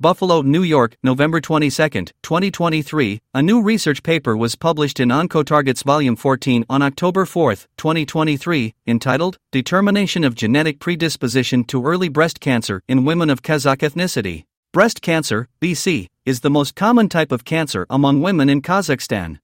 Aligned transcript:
Buffalo, 0.00 0.40
New 0.40 0.62
York, 0.62 0.96
November 1.02 1.42
22, 1.42 1.70
2023. 2.22 3.20
A 3.34 3.42
new 3.42 3.60
research 3.60 4.02
paper 4.02 4.34
was 4.34 4.56
published 4.56 4.98
in 4.98 5.10
Oncotargets 5.10 5.84
Volume 5.84 6.16
14 6.16 6.64
on 6.70 6.80
October 6.80 7.26
4, 7.26 7.54
2023, 7.76 8.72
entitled 8.86 9.36
Determination 9.52 10.24
of 10.24 10.34
Genetic 10.34 10.78
Predisposition 10.80 11.64
to 11.64 11.84
Early 11.84 12.08
Breast 12.08 12.40
Cancer 12.40 12.82
in 12.88 13.04
Women 13.04 13.28
of 13.28 13.42
Kazakh 13.42 13.82
Ethnicity. 13.82 14.44
Breast 14.72 15.02
cancer, 15.02 15.48
BC, 15.60 16.06
is 16.24 16.40
the 16.40 16.48
most 16.48 16.74
common 16.74 17.10
type 17.10 17.30
of 17.30 17.44
cancer 17.44 17.86
among 17.90 18.22
women 18.22 18.48
in 18.48 18.62
Kazakhstan. 18.62 19.38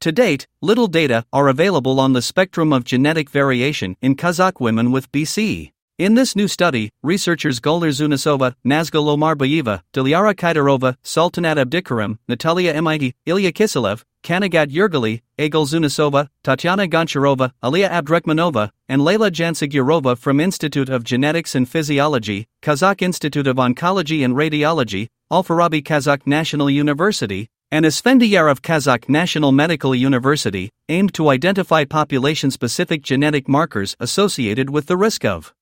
To 0.00 0.10
date, 0.10 0.48
little 0.60 0.88
data 0.88 1.24
are 1.32 1.46
available 1.46 2.00
on 2.00 2.12
the 2.12 2.22
spectrum 2.22 2.72
of 2.72 2.82
genetic 2.82 3.30
variation 3.30 3.96
in 4.02 4.16
Kazakh 4.16 4.58
women 4.58 4.90
with 4.90 5.12
BC. 5.12 5.70
In 6.00 6.14
this 6.14 6.34
new 6.34 6.48
study, 6.48 6.88
researchers 7.02 7.60
Gulnur 7.60 7.90
Zhunussova, 7.90 8.54
Nazgul 8.66 9.14
Omarbayeva, 9.14 9.82
Dilyara 9.92 10.34
Kaidarova, 10.34 10.96
Saltanat 11.04 11.62
Abdikerim, 11.62 12.16
Natalya 12.26 12.72
Emiti, 12.72 13.12
Ilya 13.26 13.52
Kisselev, 13.52 14.02
Kanagat 14.24 14.70
Yergali, 14.70 15.20
Aigul 15.38 15.66
Zhunussova, 15.66 16.30
Tatyana 16.42 16.88
Goncharova, 16.88 17.52
Aliya 17.62 17.90
Abdrakhmanova, 17.90 18.70
and 18.88 19.02
Leyla 19.02 19.30
Djansugurova 19.30 20.16
from 20.16 20.40
Institute 20.40 20.88
of 20.88 21.04
Genetics 21.04 21.54
and 21.54 21.68
Physiology, 21.68 22.46
Kazakh 22.62 23.02
Institute 23.02 23.46
of 23.46 23.56
Oncology 23.56 24.24
and 24.24 24.34
Radiology, 24.34 25.08
Al-Farabi 25.30 25.82
Kazakh 25.82 26.26
National 26.26 26.70
University, 26.70 27.50
and 27.70 27.84
Asfendiyarov 27.84 28.62
Kazakh 28.62 29.06
National 29.10 29.52
Medical 29.52 29.94
University, 29.94 30.70
aimed 30.88 31.12
to 31.12 31.28
identify 31.28 31.84
population 31.84 32.50
specific 32.50 33.02
genetic 33.02 33.50
markers 33.50 33.94
associated 34.00 34.70
with 34.70 34.86
the 34.86 34.96
risk 34.96 35.26
of 35.26 35.52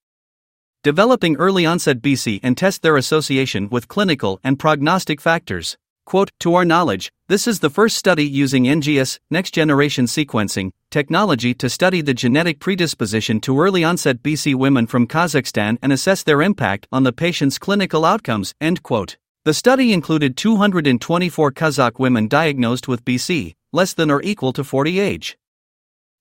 developing 0.82 1.36
early 1.36 1.66
onset 1.66 2.00
BC 2.00 2.40
and 2.42 2.56
test 2.56 2.82
their 2.82 2.96
association 2.96 3.68
with 3.68 3.88
clinical 3.88 4.38
and 4.44 4.58
prognostic 4.58 5.20
factors. 5.20 5.76
Quote, 6.06 6.30
to 6.40 6.54
our 6.54 6.64
knowledge, 6.64 7.12
this 7.26 7.46
is 7.46 7.60
the 7.60 7.68
first 7.68 7.96
study 7.96 8.24
using 8.24 8.64
NGS, 8.64 9.18
next 9.30 9.50
generation 9.50 10.06
sequencing, 10.06 10.70
technology 10.90 11.52
to 11.52 11.68
study 11.68 12.00
the 12.00 12.14
genetic 12.14 12.60
predisposition 12.60 13.40
to 13.40 13.60
early 13.60 13.84
onset 13.84 14.22
BC 14.22 14.54
women 14.54 14.86
from 14.86 15.06
Kazakhstan 15.06 15.76
and 15.82 15.92
assess 15.92 16.22
their 16.22 16.40
impact 16.40 16.86
on 16.90 17.02
the 17.02 17.12
patient's 17.12 17.58
clinical 17.58 18.04
outcomes. 18.04 18.54
End 18.60 18.82
quote. 18.82 19.18
The 19.44 19.52
study 19.52 19.92
included 19.92 20.36
224 20.36 21.52
Kazakh 21.52 21.98
women 21.98 22.28
diagnosed 22.28 22.88
with 22.88 23.04
BC, 23.04 23.54
less 23.72 23.92
than 23.92 24.10
or 24.10 24.22
equal 24.22 24.52
to 24.54 24.64
40 24.64 25.00
age. 25.00 25.36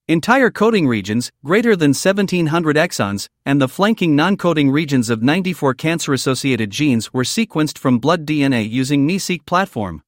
Entire 0.09 0.50
coding 0.50 0.88
regions, 0.88 1.33
greater 1.44 1.75
than 1.75 1.89
1700 1.89 2.77
exons, 2.77 3.27
and 3.45 3.59
the 3.59 3.67
flanking 3.67 4.16
non 4.16 4.38
coding 4.38 4.72
regions 4.72 5.09
of 5.09 5.22
94 5.22 5.73
cancer 5.73 6.14
associated 6.14 6.69
genes 6.69 7.11
were 7.11 7.23
sequenced 7.23 7.77
from 7.77 7.99
blood 7.99 8.25
DNA 8.25 8.69
using 8.69 9.05
MiSeq 9.05 9.45
platform. 9.45 10.02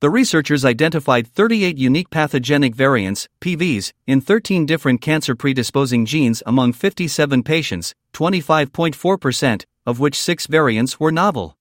The 0.00 0.10
researchers 0.10 0.64
identified 0.64 1.28
38 1.28 1.78
unique 1.78 2.10
pathogenic 2.10 2.74
variants, 2.74 3.28
PVs, 3.40 3.92
in 4.08 4.20
13 4.20 4.66
different 4.66 5.00
cancer 5.00 5.36
predisposing 5.36 6.06
genes 6.06 6.42
among 6.44 6.72
57 6.72 7.44
patients, 7.44 7.94
25.4%, 8.14 9.64
of 9.86 10.00
which 10.00 10.20
6 10.20 10.48
variants 10.48 10.98
were 10.98 11.12
novel. 11.12 11.56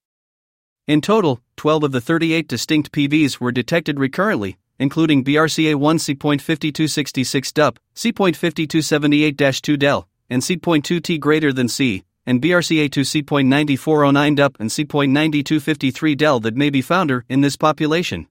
In 0.88 1.01
total, 1.01 1.39
12 1.57 1.83
of 1.83 1.91
the 1.91 2.01
38 2.01 2.47
distinct 2.47 2.91
PVs 2.91 3.39
were 3.39 3.51
detected 3.51 3.99
recurrently, 3.99 4.57
including 4.79 5.23
BRCA1 5.23 5.99
C.5266 5.99 7.53
DUP, 7.53 7.77
C.5278 7.93 9.61
2 9.61 9.77
DEL, 9.77 10.07
and 10.29 10.43
C.2 10.43 11.03
T 11.03 11.17
greater 11.17 11.53
than 11.53 11.67
C, 11.67 12.03
and 12.25 12.41
BRCA2 12.41 13.05
C.9409 13.05 14.35
DUP 14.35 14.55
and 14.59 14.71
C.9253 14.71 16.17
DEL 16.17 16.39
that 16.39 16.55
may 16.55 16.69
be 16.69 16.81
founder 16.81 17.25
in 17.29 17.41
this 17.41 17.55
population. 17.55 18.27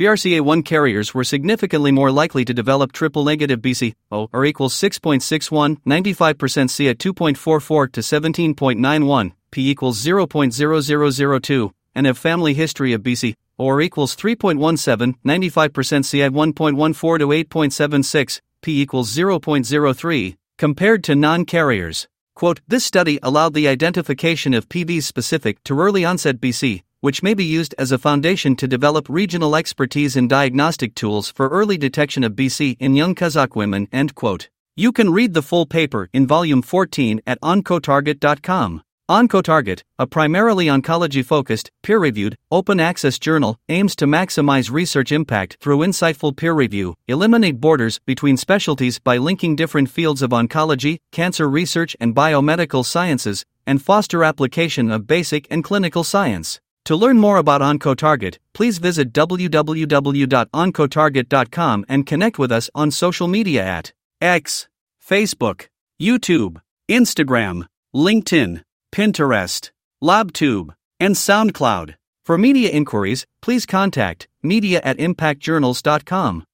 BRCA1 0.00 0.64
carriers 0.64 1.12
were 1.12 1.24
significantly 1.24 1.92
more 1.92 2.10
likely 2.10 2.42
to 2.46 2.54
develop 2.54 2.90
triple 2.90 3.22
negative 3.22 3.60
BC, 3.60 3.94
O, 4.10 4.30
or 4.32 4.46
equals 4.46 4.74
6.61, 4.74 5.76
95% 5.86 6.70
C 6.70 6.88
at 6.88 6.96
2.44 6.96 7.92
to 7.92 8.00
17.91, 8.00 9.32
P 9.50 9.70
equals 9.70 10.02
0.0002, 10.02 11.70
and 11.94 12.06
have 12.06 12.16
family 12.16 12.54
history 12.54 12.94
of 12.94 13.02
BC, 13.02 13.34
or 13.60 13.82
equals 13.82 14.16
3.17, 14.16 15.14
95% 15.24 16.04
C 16.04 16.22
at 16.22 16.32
1.14 16.32 17.18
to 17.18 17.26
8.76, 17.26 18.40
P 18.62 18.80
equals 18.80 19.14
0.03, 19.14 20.36
compared 20.56 21.04
to 21.04 21.14
non 21.14 21.44
carriers. 21.44 22.08
Quote, 22.34 22.60
this 22.66 22.84
study 22.84 23.18
allowed 23.22 23.52
the 23.52 23.68
identification 23.68 24.54
of 24.54 24.68
PVs 24.68 25.02
specific 25.02 25.62
to 25.64 25.78
early 25.78 26.06
onset 26.06 26.40
BC, 26.40 26.82
which 27.00 27.22
may 27.22 27.34
be 27.34 27.44
used 27.44 27.74
as 27.78 27.92
a 27.92 27.98
foundation 27.98 28.56
to 28.56 28.66
develop 28.66 29.08
regional 29.08 29.54
expertise 29.54 30.16
in 30.16 30.26
diagnostic 30.26 30.94
tools 30.94 31.30
for 31.30 31.48
early 31.48 31.76
detection 31.76 32.24
of 32.24 32.32
BC 32.32 32.76
in 32.80 32.94
young 32.94 33.14
Kazakh 33.14 33.54
women. 33.54 33.88
End 33.92 34.14
quote. 34.14 34.48
You 34.74 34.92
can 34.92 35.10
read 35.10 35.34
the 35.34 35.42
full 35.42 35.66
paper 35.66 36.08
in 36.14 36.26
volume 36.26 36.62
14 36.62 37.20
at 37.26 37.40
oncotarget.com. 37.42 38.82
OncoTarget, 39.10 39.82
a 39.98 40.06
primarily 40.06 40.66
oncology 40.66 41.24
focused, 41.24 41.72
peer 41.82 41.98
reviewed, 41.98 42.36
open 42.52 42.78
access 42.78 43.18
journal, 43.18 43.58
aims 43.68 43.96
to 43.96 44.06
maximize 44.06 44.70
research 44.70 45.10
impact 45.10 45.56
through 45.60 45.78
insightful 45.78 46.36
peer 46.36 46.52
review, 46.52 46.94
eliminate 47.08 47.60
borders 47.60 47.98
between 48.06 48.36
specialties 48.36 49.00
by 49.00 49.16
linking 49.16 49.56
different 49.56 49.90
fields 49.90 50.22
of 50.22 50.30
oncology, 50.30 50.98
cancer 51.10 51.50
research, 51.50 51.96
and 51.98 52.14
biomedical 52.14 52.86
sciences, 52.86 53.44
and 53.66 53.82
foster 53.82 54.22
application 54.22 54.92
of 54.92 55.08
basic 55.08 55.48
and 55.50 55.64
clinical 55.64 56.04
science. 56.04 56.60
To 56.84 56.94
learn 56.94 57.18
more 57.18 57.38
about 57.38 57.62
OncoTarget, 57.62 58.38
please 58.52 58.78
visit 58.78 59.12
www.oncotarget.com 59.12 61.84
and 61.88 62.06
connect 62.06 62.38
with 62.38 62.52
us 62.52 62.70
on 62.76 62.92
social 62.92 63.26
media 63.26 63.64
at 63.64 63.92
X, 64.20 64.68
Facebook, 65.04 65.66
YouTube, 66.00 66.60
Instagram, 66.88 67.66
LinkedIn, 67.92 68.62
Pinterest, 68.92 69.70
LabTube, 70.02 70.74
and 70.98 71.14
SoundCloud. 71.14 71.94
For 72.24 72.38
media 72.38 72.70
inquiries, 72.70 73.26
please 73.42 73.66
contact 73.66 74.28
media 74.42 74.80
at 74.84 74.98
impactjournals.com. 74.98 76.46